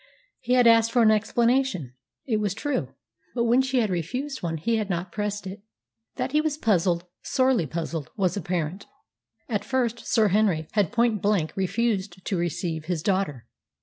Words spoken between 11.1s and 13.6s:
blank refused to receive his daughter.